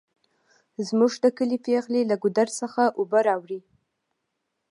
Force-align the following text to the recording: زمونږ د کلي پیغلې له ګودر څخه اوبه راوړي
زمونږ 0.87 1.13
د 1.23 1.25
کلي 1.37 1.57
پیغلې 1.67 2.01
له 2.09 2.15
ګودر 2.23 2.47
څخه 2.59 2.81
اوبه 2.99 3.19
راوړي 3.27 3.59